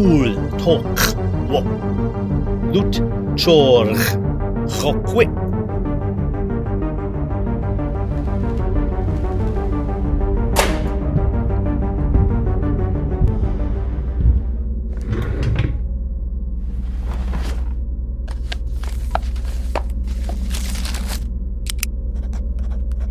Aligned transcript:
cool 0.00 0.34
talk. 0.56 0.98
Wo 1.50 1.60
lut 2.72 2.94
chorg 3.36 4.00
khokwe 4.76 5.24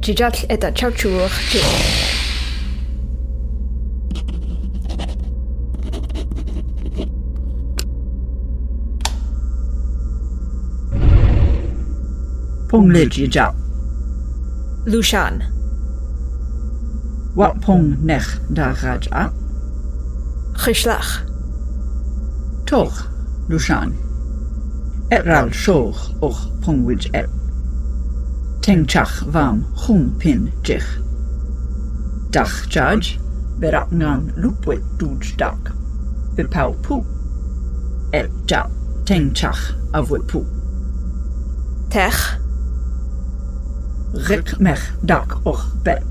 Чижатл 0.01 0.45
это 0.49 0.71
чавчуух 0.73 1.31
чи 1.51 1.59
Pong 12.99 13.05
le 13.05 13.11
ji 13.15 13.29
ja. 13.31 13.53
Lushan. 14.85 15.41
Wat 17.35 17.61
pong 17.61 17.95
nech 18.03 18.27
da 18.53 18.73
raj 18.83 19.07
a. 19.11 19.29
Chishlach. 20.57 21.23
Toch, 22.65 23.07
Lushan. 23.47 23.93
Etral 25.11 25.49
shoch 25.51 26.11
och 26.21 26.35
pongwij 26.61 27.09
et. 27.13 27.29
Teng 28.61 28.85
chach 28.85 29.23
vam 29.31 29.63
hung 29.75 30.19
pin 30.19 30.51
jich. 30.63 30.99
Dach 32.31 32.67
judge, 32.69 33.17
berak 33.59 33.91
ngan 33.91 34.31
lupwit 34.35 34.83
duj 34.97 35.37
dak. 35.37 35.71
Bepau 36.35 36.75
pu. 36.83 37.03
Et 38.11 38.29
teng 39.05 39.33
chach 39.33 39.73
avwit 39.93 40.27
pu. 40.27 40.43
Tech. 41.89 42.48
Rik 44.13 44.59
mech 44.59 44.81
dak 45.01 45.45
och 45.45 45.59
bet. 45.83 46.03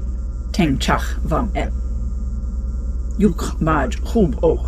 Teng 0.52 0.78
chach 0.78 1.18
vam 1.30 1.50
et. 1.54 1.72
Juk 3.18 3.60
maj 3.60 3.90
hub 4.14 4.44
och. 4.44 4.66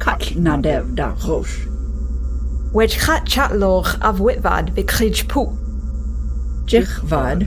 Kat 0.00 0.36
nadev 0.36 0.94
da 0.94 1.08
rosh. 1.26 1.66
Wedge 2.72 2.98
chat 2.98 3.26
chatloch 3.26 3.98
av 4.00 4.20
witvad 4.20 4.74
bekrij 4.74 5.28
pu. 5.28 5.46
Jich 6.66 7.02
vad. 7.10 7.46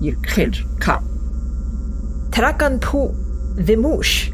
Je 0.00 0.14
kid 0.22 0.54
kat. 0.80 1.02
Trakan 2.32 2.78
pu 2.80 3.14
vimush. 3.56 4.32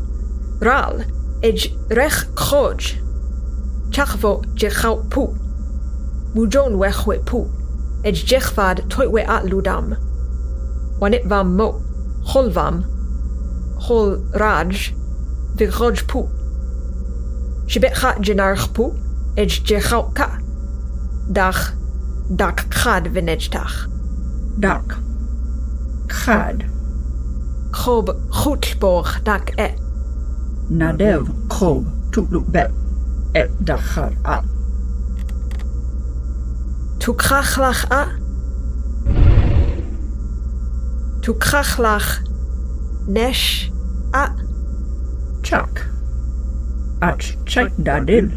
Ral. 0.61 1.03
Ej 1.43 1.77
rech 1.91 2.27
khoj. 2.35 2.99
Chachvo 3.91 4.43
jechau 4.57 5.05
pu. 5.11 5.29
Mujon 6.35 6.75
wechwe 6.75 7.19
pu. 7.25 7.47
Ej 8.05 8.25
jechvad 8.31 8.83
toitwe 8.89 9.25
at 9.27 9.45
ludam. 9.45 9.95
Wanit 11.01 11.25
vam 11.27 11.57
mo. 11.57 11.81
Hol 12.25 12.51
vam. 12.53 12.85
Hol 13.89 14.19
raj. 14.35 14.93
Vigroj 15.57 16.05
pu. 16.09 16.29
Shibet 17.67 17.97
khat 17.97 18.21
jenarch 18.21 18.69
pu. 18.75 18.93
Ej 19.37 19.65
jechau 19.65 20.13
ka. 20.15 20.29
Dach. 21.33 21.73
Dak 22.29 22.67
khad 22.71 23.09
vinejdach. 23.15 23.89
Dak. 24.61 24.99
Khad. 26.09 26.69
Chob 27.73 28.13
chutborg 28.31 29.25
dak 29.25 29.51
e. 29.59 29.71
Nadev 30.71 31.29
krob 31.49 31.85
tukluk 32.13 32.53
bet. 32.53 32.71
Et 33.35 33.51
dachar 33.65 34.13
a. 34.25 34.54
Tu 37.05 37.13
krachlach 37.13 37.85
a. 37.91 38.07
Tu 41.21 41.35
krachlach 41.35 42.25
nesh 43.07 43.71
a. 44.15 44.31
Chak. 45.43 45.85
Ach 47.03 47.27
chak 47.45 47.73
dadil. 47.77 48.31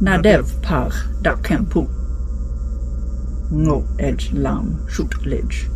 Nadev 0.00 0.46
par 0.62 0.92
dakempu. 1.22 1.88
Ngo 3.50 3.78
edge 3.98 4.30
lam 4.32 4.78
shoot 4.86 5.12
lidge. 5.26 5.66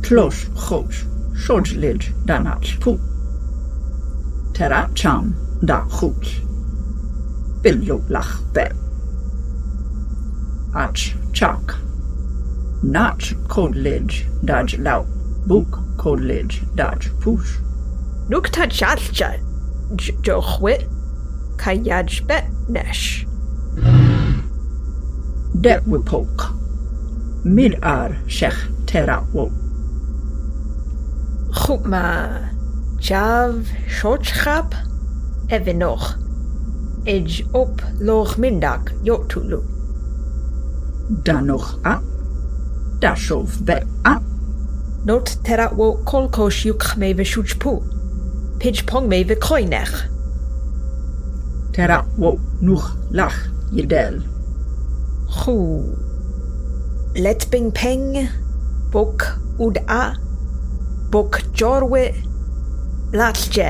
Tlosh 0.00 0.42
chosh. 0.56 1.04
Shoj 1.36 1.76
lidge 1.82 2.14
danach 2.24 2.80
pu. 2.80 2.98
Terat 4.54 4.88
cham 4.94 5.34
da 5.62 5.84
chut. 6.00 6.24
Billo 7.62 8.00
lach 8.08 8.38
bet. 8.54 8.87
Ach 10.78 10.94
chak. 11.32 11.74
Nach 12.84 13.34
code 13.48 13.74
lidge 13.74 14.26
dodge 14.44 14.78
lau. 14.78 15.04
Book 15.48 15.80
code 15.96 16.20
lidge 16.20 16.60
dodge 16.76 17.10
push. 17.20 17.58
Nukta 18.28 18.64
chalcha. 18.70 19.40
Jochwit. 20.22 20.86
Kayaj 21.56 22.26
bet 22.28 22.44
nesh. 22.68 23.26
Det 25.60 25.82
wipok. 25.88 26.54
Mid 27.44 27.74
ar 27.82 28.10
shech 28.28 28.60
tera 28.86 29.26
wo. 29.32 29.50
Chupma. 31.50 32.06
Jav 33.00 33.66
shochchap. 33.88 34.74
Evenoch. 35.50 36.14
Ej 37.04 37.42
op 37.52 37.82
loch 37.98 38.36
mindak 38.38 38.92
yotulu. 39.02 39.77
danwch 41.08 41.78
a, 41.84 42.00
dashof 43.00 43.64
be 43.64 43.74
a. 44.04 44.20
Not 45.04 45.36
tera 45.44 45.70
wo 45.74 45.96
kolko 46.04 46.50
shiwch 46.50 46.96
me 46.96 47.14
fy 47.14 47.24
siwchpw. 47.24 47.78
Pidge 48.58 48.86
pong 48.86 49.08
me 49.08 49.24
fy 49.24 49.34
coinech. 49.34 49.94
Tera 51.72 52.04
wo 52.18 52.38
nwch 52.60 52.88
lach 53.12 53.38
yedel. 53.72 54.20
Chw. 55.28 55.56
Let 57.16 57.50
bing 57.50 57.70
peng, 57.72 58.28
bwc 58.92 59.22
wd 59.58 59.82
a, 59.88 60.14
bwc 61.10 61.40
jorwe, 61.52 62.02
latje, 63.12 63.68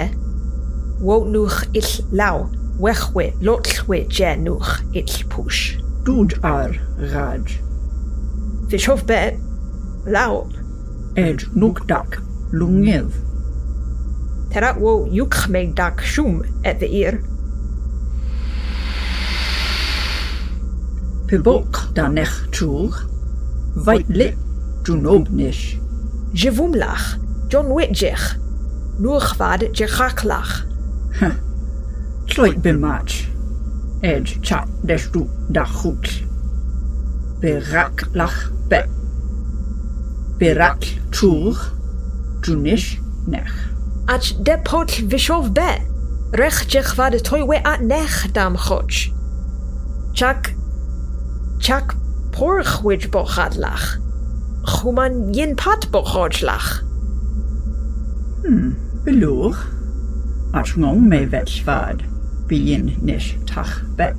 wo 1.01 1.21
nwch 1.25 1.63
ill 1.73 1.93
law, 2.13 2.47
wechwe, 2.81 3.33
lotlwe 3.41 4.05
je 4.09 4.35
nwch 4.37 4.73
ill 4.93 5.29
pwsh. 5.33 5.88
dood 6.09 6.37
haar 6.41 6.81
Raj. 6.97 7.61
Ze 8.69 8.79
schoof 8.79 9.05
bed, 9.05 9.35
laop. 10.05 10.53
Nukdak, 11.53 12.23
lungev. 12.51 13.13
Terak 14.49 14.79
wo 14.79 15.09
yukme 15.11 15.73
dak 15.75 16.01
shum 16.01 16.43
at 16.63 16.79
the 16.79 16.89
ear. 16.89 17.21
Pibok 21.27 21.91
danech 21.93 22.47
tjoeg. 22.51 23.05
Wait 23.85 24.09
lit, 24.09 24.37
junobnish. 24.83 25.77
Jevumlach, 26.33 27.19
John 27.49 27.75
Witjech. 27.75 28.39
Noorgwaarde, 28.99 29.69
je 29.73 29.87
gaklach. 29.87 30.65
Huh. 31.21 31.35
Tloit 32.25 32.61
bimach. 32.61 33.28
Edge 34.03 34.41
cha 34.43 34.65
deshtu 34.85 35.27
da 35.51 35.65
chut. 35.65 36.23
Berak 37.41 38.15
lach 38.15 38.51
be. 38.69 38.85
Berak 40.39 40.85
trwch. 41.11 41.73
Drwnish 42.41 43.01
nech. 43.27 43.51
Ach 44.07 44.33
de 44.45 44.57
pot 44.65 44.91
vishof 45.11 45.53
be. 45.53 45.83
Rech 46.33 46.69
jech 46.69 46.97
vad 46.97 47.19
toy 47.25 47.45
we 47.45 47.57
a 47.57 47.79
nech 47.83 48.33
dam 48.33 48.57
choch. 48.57 49.11
Chak. 50.15 50.55
Chak 51.59 51.95
porch 52.31 52.83
wij 52.85 53.09
bochad 53.11 53.57
lach. 53.57 53.99
Chuman 54.63 55.35
yin 55.35 55.57
pat 55.57 55.91
bochod 55.91 56.43
lach. 56.43 56.83
Hmm, 58.43 58.77
beloor. 59.05 59.57
Ach 60.53 60.77
ngong 60.77 61.09
me 61.09 61.27
vetch 61.27 61.65
vad 61.65 62.18
bíon 62.49 62.89
níis 63.05 63.33
tach 63.47 63.83
be. 63.97 64.13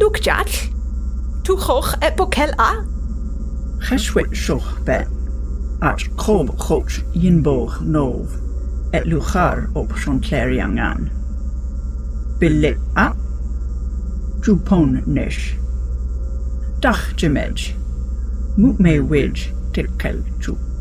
Núg 0.00 0.18
deall? 0.24 0.54
Tú 1.44 1.56
choch 1.60 1.92
e 2.00 2.10
bocel 2.16 2.54
a? 2.58 2.70
Cheswit 3.84 4.34
sioch 4.34 4.70
be. 4.86 5.02
At 5.84 6.04
chob 6.16 6.54
choch 6.58 7.00
ynboch 7.14 7.80
nóf. 7.84 8.40
Et 8.94 9.06
lwchar 9.10 9.68
op 9.76 9.92
Sion 9.98 10.20
Cleri 10.24 10.60
angan. 10.64 11.10
Bile 12.40 12.74
a? 12.96 13.10
Drwpon 14.44 15.00
níis. 15.06 15.40
Dach 16.80 17.10
jymedj. 17.20 17.72
Mwt 18.56 18.78
me 18.78 19.00
wej 19.10 19.48
tilkel 19.74 20.22
drwp. 20.38 20.73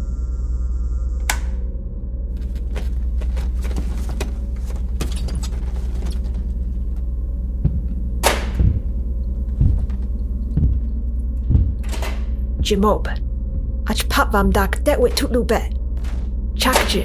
Jimob. 12.64 13.08
Ach 13.90 14.10
pap 14.10 14.34
vam 14.34 14.52
dak 14.52 14.86
det 14.86 14.98
wit 15.00 15.16
tutlu 15.16 15.44
bet. 15.44 15.74
Chakje. 16.56 17.04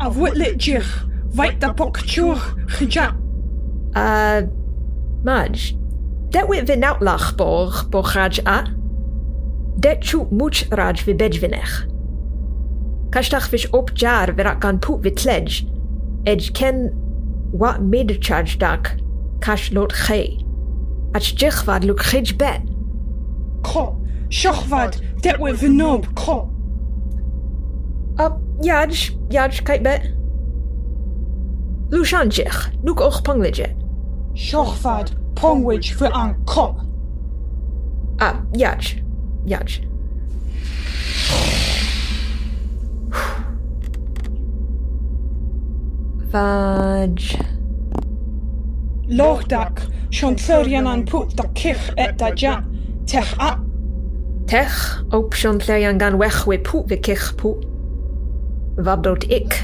A 0.00 0.10
witlet 0.10 0.58
jich, 0.58 1.06
vait 1.34 1.60
da 1.60 1.72
pok 1.72 1.98
chur, 2.06 2.38
chija. 2.68 3.12
Uh, 3.96 4.46
Maj. 5.24 5.74
Det 6.32 6.46
wit 6.48 6.68
vin 6.68 6.84
outlach 6.84 7.36
borg 7.36 7.90
borgraj 7.90 8.38
a. 8.46 8.62
Det 9.82 9.98
chu 10.00 10.26
much 10.30 10.68
raj 10.70 11.06
vi 11.06 11.14
bedvinech. 11.14 11.86
Kashtach 13.10 13.50
vish 13.52 13.68
op 13.72 13.90
jar 13.94 14.32
virak 14.32 14.60
gan 14.60 14.78
put 14.78 15.02
vit 15.02 15.24
ledge. 15.24 15.66
Edge 16.26 16.52
ken 16.54 17.01
wat 17.52 17.80
mid 17.80 18.16
charge 18.20 18.58
dak. 18.58 18.96
Kash 19.40 19.72
lot 19.72 19.92
ge. 19.92 20.44
Ach 21.12 21.32
jich 21.40 21.64
vad 21.64 21.84
luk 21.84 22.00
gij 22.00 22.36
bet. 22.36 22.60
Kro, 23.62 23.96
shochvad, 24.28 25.00
det 25.20 25.38
wit 25.38 25.58
vinob, 25.58 26.06
kro. 26.14 26.48
Up, 28.18 28.32
Yaj, 28.60 29.10
Yaj, 29.28 29.62
kite 29.62 29.82
bet. 29.82 30.14
Lushan 31.90 32.28
jich, 32.28 32.70
nuk 32.82 33.00
och 33.00 33.22
ponglejet. 33.22 33.74
Shochvad, 34.34 35.12
pongwich 35.34 35.96
voor 35.96 36.12
aan 36.12 36.44
kro. 36.44 36.74
Up 38.20 38.36
Yaj, 38.52 39.02
Yaj. 39.44 39.91
Fudge. 46.32 47.36
Lordak, 49.06 49.82
Chantlerian 50.10 50.86
an 50.88 51.02
pwt 51.04 51.34
e 51.34 51.36
da 51.36 51.44
cich 51.52 51.90
et 52.00 52.16
da 52.16 52.30
ja, 52.34 52.54
tech 53.04 53.34
a. 53.38 53.58
Tech, 54.48 55.04
op 55.12 55.34
Chantlerian 55.36 55.98
gan 56.00 56.16
wech 56.16 56.46
we 56.48 56.56
pwt 56.56 56.88
ve 56.88 56.96
cich 57.04 57.36
pwt. 57.36 57.68
Vabdot 58.80 59.28
ik. 59.28 59.58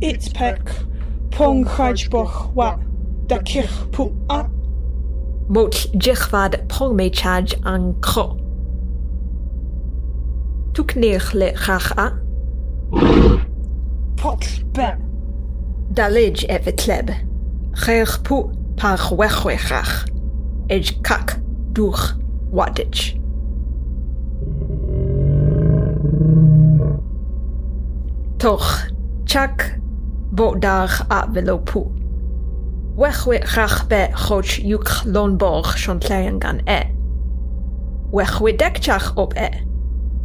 It's 0.00 0.28
pek, 0.34 0.74
pong 1.30 1.64
chajboch 1.64 2.50
wa, 2.58 2.74
da 3.30 3.38
cich 3.46 3.70
pwt 3.94 4.10
a. 4.34 4.42
Mot 5.46 5.86
jichvad 5.94 6.58
pong 6.66 6.96
me 6.96 7.10
chaj 7.10 7.54
an 7.62 7.92
kro. 8.00 8.32
Tuk 10.74 10.98
neich 10.98 11.34
le 11.34 11.52
chach 11.54 11.92
a. 11.94 12.10
Potl 14.18 14.64
bet 14.74 15.07
dalij 15.88 16.44
evet 16.46 16.76
tleb. 16.76 17.10
Chech 17.72 18.22
pu 18.22 18.44
par 18.74 18.98
chwechwechach. 18.98 20.04
Ej 20.66 20.98
kak 21.00 21.38
duch 21.72 22.16
wadich. 22.50 23.16
Toch 28.36 28.88
chak 29.24 29.78
bodach 30.30 31.04
a 31.08 31.28
velopu. 31.32 31.86
Wechwechach 32.96 33.86
be 33.86 34.08
choch 34.12 34.58
yuk 34.62 35.02
lonborg 35.04 35.78
shontleyan 35.78 36.38
gan 36.38 36.60
e. 36.64 36.82
Wechwedekchach 38.10 39.14
op 39.14 39.34
e. 39.36 39.48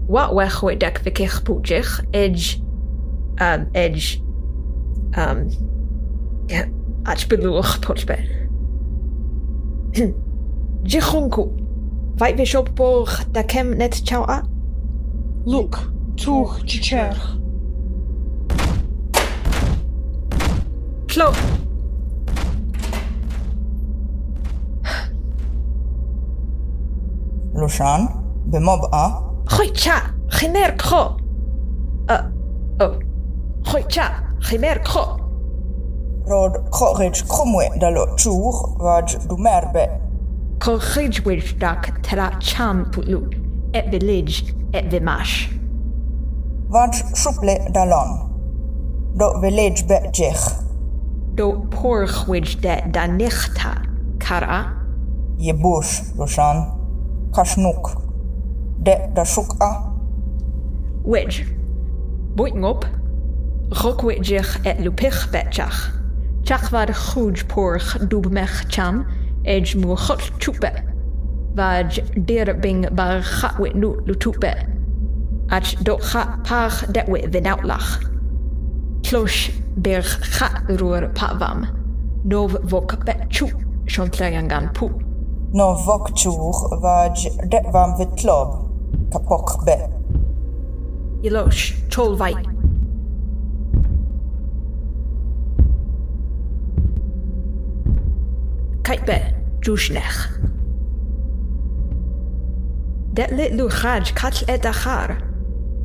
Wa 0.08 0.34
wechwedek 0.34 1.00
vikich 1.04 1.44
pujich 1.44 2.02
edge, 2.12 2.60
um, 3.42 3.68
edge 3.72 4.23
um, 5.18 5.48
ja, 6.46 6.66
artsbeloer 7.04 7.78
potje. 7.80 8.18
Jihonku, 10.84 11.52
weet 12.16 12.50
je 12.50 12.58
op 12.58 12.70
boog 12.74 13.26
dat 13.32 13.54
net 13.64 14.02
chow 14.04 14.30
a? 14.30 14.44
Look, 15.44 15.92
toch, 16.16 16.62
jicher. 16.66 17.38
Klo. 21.06 21.32
Loshan 27.54 28.10
be 28.46 28.60
mob 28.60 28.94
a? 28.94 29.22
Hoi 29.46 29.70
cha, 29.72 30.02
geen 30.28 30.56
erg 30.56 30.76
oh, 32.78 32.96
hoi 33.62 33.84
cha. 33.88 34.23
Oh, 34.44 34.50
gooi 34.50 34.50
cha, 34.50 34.50
chimer 34.50 34.80
kro. 34.84 35.20
rod 36.26 36.70
korij 36.70 37.24
kromwe 37.28 37.70
dalo 37.80 38.16
chur 38.16 38.76
vaj 38.78 39.28
du 39.28 39.38
merbe, 39.38 39.88
Corridgewich 40.60 41.58
dak 41.60 42.02
tera 42.04 42.32
cham 42.40 42.86
pulu, 42.92 43.30
et 43.74 43.90
village, 43.92 44.54
et 44.74 44.90
vimash. 44.92 45.50
vaj 46.70 47.04
shuple 47.16 47.72
dalon. 47.74 48.30
Do 49.18 49.40
village 49.42 49.88
be 49.88 50.10
jich, 50.12 50.52
Do 51.36 51.68
porchwich 51.70 52.62
de 52.62 52.82
da 52.92 53.08
nichta, 53.08 53.82
kara, 54.20 54.74
je 55.38 55.54
bush, 55.54 56.02
Lushan, 56.18 56.72
kashnuk. 57.32 58.02
De 58.84 59.10
da 59.14 59.24
shuk 59.24 59.62
a, 59.62 59.94
Wedge. 61.04 61.46
Boiting 62.36 62.66
op. 62.66 62.86
Rokwidjich 63.74 64.66
et 64.66 64.80
lupich 64.80 65.32
betjach. 65.32 65.92
Chach 66.44 66.72
var 66.72 66.88
chuj 66.88 67.48
porch 67.48 67.98
dubmech 68.10 68.70
cham, 68.70 69.06
moer 69.76 69.98
got 70.08 70.22
chupe. 70.40 70.72
Vaj 71.56 72.00
dir 72.26 72.54
bing 72.54 72.88
bar 72.96 73.22
chatwit 73.22 73.76
nu 73.76 73.96
lutupe. 74.06 74.54
Ach 75.50 75.76
do 75.84 75.98
chat 75.98 76.44
pach 76.44 76.86
detwit 76.94 77.32
vin 77.32 77.48
outlach. 77.48 78.00
Klosh 79.04 79.52
berg 79.76 80.06
chat 80.34 80.64
roer 80.80 81.10
pavam. 81.16 81.68
Nov 82.26 82.52
vok 82.64 83.06
bet 83.06 83.30
chu, 83.30 83.48
shontlayangan 83.86 84.74
pu. 84.74 84.90
no 85.54 85.74
vok 85.86 86.10
chur 86.16 86.80
vaj 86.82 87.30
de 87.52 87.60
vam 87.74 87.92
vitlob, 87.98 88.50
kapok 89.12 89.66
be. 89.66 89.78
Yelosh, 91.24 91.74
chol 91.90 92.18
Kaitbe, 98.84 99.22
Jushnech. 99.66 100.30
Det 103.16 103.28
lit 103.32 103.54
lu 103.56 103.70
khaj 103.70 104.14
katl 104.14 104.44
et 104.52 104.66
achar. 104.66 105.16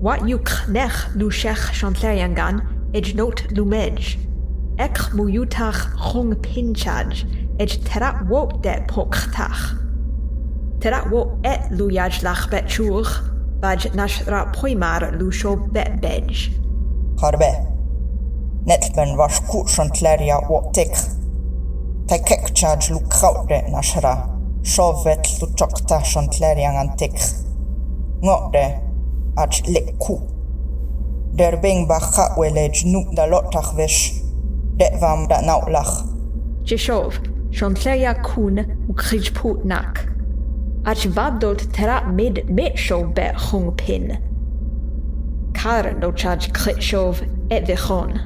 Wat 0.03 0.27
yuk 0.27 0.51
nech 0.69 1.15
lu 1.15 1.31
shech 1.31 1.71
chantleriangan, 1.79 2.61
ej 2.95 3.15
not 3.15 3.43
lu 3.57 3.65
mej. 3.65 4.19
Ek 4.79 4.99
mu 5.15 5.29
yutach 5.31 5.95
hong 5.95 6.35
pinchaj, 6.43 7.23
ej 7.61 7.79
terat 7.87 8.27
wo 8.29 8.49
det 8.65 8.89
poktach. 8.89 9.79
Terat 10.81 11.07
wo 11.11 11.39
et 11.45 11.71
lu 11.71 11.91
yaj 11.91 12.23
lach 12.23 12.51
bet 12.51 12.67
chur, 12.67 13.07
baj 13.63 13.95
nashra 13.95 14.43
poimar 14.55 15.07
lu 15.21 15.31
sho 15.31 15.55
bet 15.57 16.01
bej. 16.03 16.51
Harbe. 17.23 17.53
Net 18.67 18.91
ben 18.97 19.17
was 19.17 19.39
kursen 19.47 19.91
tlerja 19.95 20.43
o 20.51 20.71
tik. 20.75 20.95
Tekekchaj 22.09 22.91
lukaude 22.91 23.63
nashra. 23.73 24.15
Shovet 24.63 25.27
luchokta 25.41 26.05
shontlerian 26.05 26.77
antik. 26.77 27.17
Ngode. 28.23 28.81
Ach 29.37 29.61
leku. 29.67 30.17
Derbing 31.37 31.87
bacha 31.87 32.35
welej 32.37 32.85
nu 32.85 33.05
dalotach 33.17 33.77
vish. 33.77 34.23
Detvam 34.79 35.29
da 35.29 35.41
nautlach. 35.41 36.05
Jeshov. 36.65 37.13
Shontleria 37.51 38.15
kun 38.23 38.57
ukrigput 38.89 39.65
nak. 39.65 40.09
Ach 40.87 41.05
vadot 41.17 41.61
tera 41.75 42.11
mid 42.13 42.37
mitshov 42.49 43.15
bet 43.15 43.37
hung 43.37 43.77
pin. 43.77 44.17
Karen 45.53 46.01
dochaj 46.01 46.49
kritshov 46.53 47.21
et 47.51 47.67
vichon. 47.69 48.19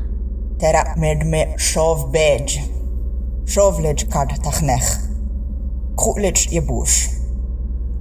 Tera 0.60 0.84
mid 0.96 1.26
mitshov 1.26 2.12
bej. 2.12 2.71
شوفلج 3.46 4.04
كاد 4.04 4.28
تخنخ 4.28 4.98
كؤلج 5.96 6.52
يبوش 6.52 7.08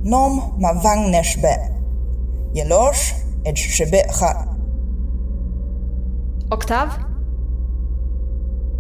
نوم 0.04 0.58
ما 0.60 0.80
فانش 0.80 1.38
بأ 1.38 1.58
يلوش 2.56 3.14
اج 3.48 3.58
شبئخا 3.58 4.52
Oktaw? 6.52 6.90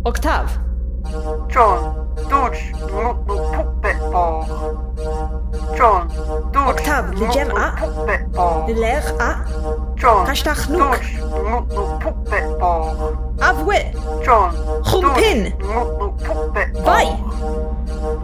Oktaw! 0.03 0.45
John, 1.47 1.79
ducz, 2.29 2.71
no, 2.79 3.03
no, 3.03 3.35
puppe 3.53 3.95
po. 4.11 4.45
John, 5.77 6.07
ducz, 6.51 6.69
Oktaw, 6.69 7.05
no, 7.13 7.19
widziałem 7.19 7.57
a? 7.57 7.75
Lech 8.67 9.13
a? 9.19 9.45
John, 10.03 10.25
Kasztach 10.25 10.69
nuk. 10.69 10.99
Ducz, 10.99 12.03
puppe 12.03 12.41
po. 12.59 12.93
Awły! 13.39 13.75
John, 14.27 14.51
Chumpin! 14.83 15.51
Ducz, 15.99 16.10
Vai. 16.83 17.07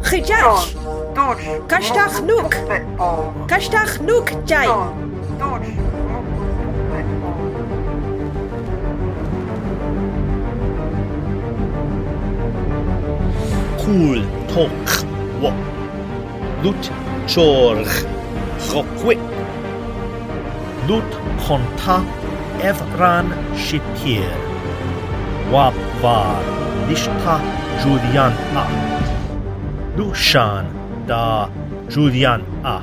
Chijach. 0.04 0.68
Dwj. 1.16 1.42
Kashtach 1.68 2.22
nuk. 2.26 2.50
Pwpet 2.56 2.86
bor. 2.98 3.34
Kashtach 3.48 4.00
nuk 4.02 4.32
jai. 4.46 4.66
John. 4.66 4.90
Dwj. 5.40 5.66
Pwpet 6.90 7.10
bor. 7.22 7.38
Cool 13.82 14.22
tok 14.54 14.88
wo. 15.42 15.52
Lut 16.64 16.92
chorch 17.28 18.06
chokwe. 18.68 19.16
Lut 20.88 21.12
konta 21.46 22.02
evran 22.62 23.34
shipir. 23.56 24.34
Wab 25.52 25.74
var 26.02 26.44
lishta 26.90 27.40
Julian 27.82 28.34
a. 28.58 28.66
Lushan 29.98 30.66
da 31.08 31.50
Julian 31.90 32.42
a. 32.64 32.82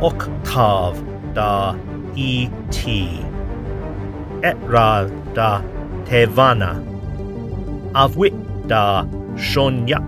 Octav 0.00 0.94
da 1.34 1.74
et. 2.16 2.86
Etral 4.42 5.10
da 5.34 5.62
Tevana. 6.06 6.72
Avwit 7.94 8.36
da 8.68 9.04
Shonya. 9.36 10.00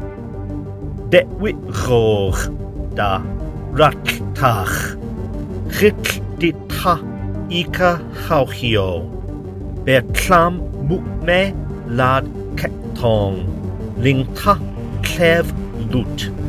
Detwit 1.10 1.58
roch 1.86 2.48
da 2.94 3.20
Raktach. 3.74 4.96
Chik 5.70 6.20
ketong. 13.00 13.40
Ling 13.96 14.26
ta 14.36 14.58
clef 15.02 15.52
lut. 15.90 16.39